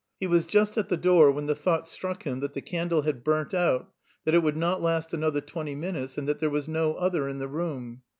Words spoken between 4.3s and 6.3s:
it would not last another twenty minutes, and